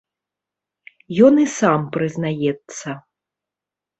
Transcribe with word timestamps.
Ён 1.27 1.33
і 1.43 1.43
сам 1.59 1.85
прызнаецца. 1.97 2.87